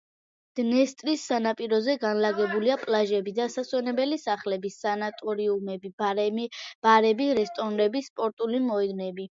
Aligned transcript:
დნესტრის 0.59 1.25
სანაპიროზე 1.31 1.93
განლაგებულია 2.05 2.79
პლაჟები, 2.85 3.35
დასასვენებელი 3.41 4.19
სახლები, 4.25 4.73
სანატორიუმები, 4.79 5.95
ბარები, 6.05 7.33
რესტორნები, 7.43 8.07
სპორტული 8.11 8.67
მოედნები. 8.71 9.27